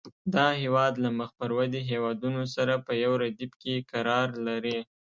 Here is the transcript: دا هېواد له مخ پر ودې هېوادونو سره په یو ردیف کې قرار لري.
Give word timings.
دا 0.35 0.47
هېواد 0.63 0.93
له 1.03 1.09
مخ 1.17 1.29
پر 1.39 1.49
ودې 1.57 1.81
هېوادونو 1.91 2.41
سره 2.55 2.73
په 2.85 2.91
یو 3.03 3.11
ردیف 3.23 3.51
کې 3.61 3.75
قرار 3.91 4.27
لري. 4.47 4.77